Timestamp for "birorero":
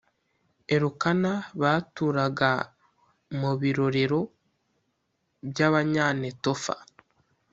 3.59-4.19